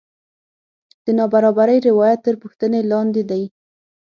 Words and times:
د 1.05 1.07
نابرابرۍ 1.17 1.77
روایت 1.89 2.19
تر 2.25 2.35
پوښتنې 2.41 2.79
لاندې 2.91 3.23
دی. 3.29 3.43